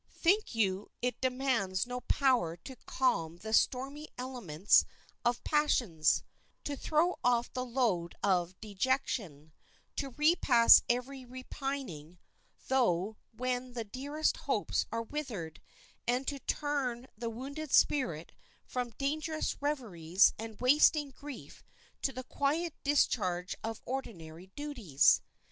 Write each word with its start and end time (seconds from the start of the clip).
Think 0.15 0.55
you 0.55 0.89
it 1.03 1.21
demands 1.21 1.85
no 1.85 2.01
power 2.01 2.57
to 2.57 2.75
calm 2.87 3.37
the 3.37 3.53
stormy 3.53 4.09
elements 4.17 4.83
of 5.23 5.43
passions, 5.43 6.23
to 6.63 6.75
throw 6.75 7.19
off 7.23 7.53
the 7.53 7.63
load 7.63 8.15
of 8.23 8.59
dejection, 8.59 9.53
to 9.97 10.09
repress 10.09 10.81
every 10.89 11.23
repining 11.23 12.17
thought 12.57 13.17
when 13.31 13.73
the 13.73 13.83
dearest 13.83 14.37
hopes 14.37 14.87
are 14.91 15.03
withered, 15.03 15.61
and 16.07 16.25
to 16.27 16.39
turn 16.39 17.05
the 17.15 17.29
wounded 17.29 17.71
spirit 17.71 18.31
from 18.65 18.93
dangerous 18.97 19.61
reveries 19.61 20.33
and 20.39 20.59
wasting 20.59 21.11
grief 21.11 21.63
to 22.01 22.11
the 22.11 22.23
quiet 22.23 22.73
discharge 22.83 23.55
of 23.63 23.83
ordinary 23.85 24.47
duties? 24.55 25.21